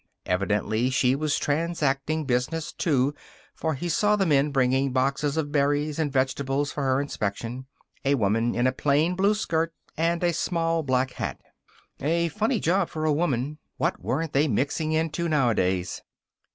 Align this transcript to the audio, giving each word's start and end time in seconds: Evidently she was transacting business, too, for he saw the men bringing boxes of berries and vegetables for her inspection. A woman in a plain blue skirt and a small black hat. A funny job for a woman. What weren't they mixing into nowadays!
Evidently 0.25 0.89
she 0.89 1.15
was 1.15 1.37
transacting 1.37 2.25
business, 2.25 2.73
too, 2.73 3.13
for 3.53 3.75
he 3.75 3.87
saw 3.87 4.15
the 4.15 4.25
men 4.25 4.49
bringing 4.49 4.91
boxes 4.91 5.37
of 5.37 5.51
berries 5.51 5.99
and 5.99 6.11
vegetables 6.11 6.71
for 6.71 6.81
her 6.83 6.99
inspection. 6.99 7.67
A 8.03 8.15
woman 8.15 8.55
in 8.55 8.65
a 8.65 8.71
plain 8.71 9.13
blue 9.15 9.35
skirt 9.35 9.75
and 9.95 10.23
a 10.23 10.33
small 10.33 10.81
black 10.81 11.11
hat. 11.11 11.37
A 11.99 12.29
funny 12.29 12.59
job 12.59 12.89
for 12.89 13.05
a 13.05 13.13
woman. 13.13 13.59
What 13.77 14.01
weren't 14.01 14.33
they 14.33 14.47
mixing 14.47 14.91
into 14.91 15.29
nowadays! 15.29 16.01